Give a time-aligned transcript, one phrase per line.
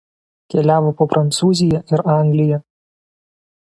[0.53, 2.63] Keliavo po Prancūziją ir Angliją.